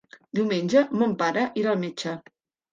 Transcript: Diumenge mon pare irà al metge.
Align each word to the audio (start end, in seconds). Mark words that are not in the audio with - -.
Diumenge 0.39 0.83
mon 1.03 1.15
pare 1.21 1.45
irà 1.65 1.77
al 1.77 1.81
metge. 1.87 2.19